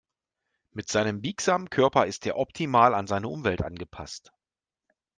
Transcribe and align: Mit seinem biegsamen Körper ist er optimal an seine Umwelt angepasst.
Mit 0.71 0.89
seinem 0.89 1.21
biegsamen 1.21 1.69
Körper 1.69 2.07
ist 2.07 2.25
er 2.25 2.37
optimal 2.39 2.95
an 2.95 3.05
seine 3.05 3.27
Umwelt 3.27 3.61
angepasst. 3.61 4.31